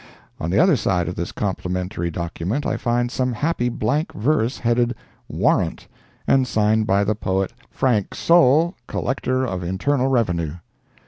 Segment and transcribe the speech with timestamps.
[0.39, 4.95] On the other side of this complimentary document I find some happy blank verse headed
[5.29, 5.87] "Warrant,"
[6.25, 10.53] and signed by the poet "Frank Soule, Collector of Internal Revenue."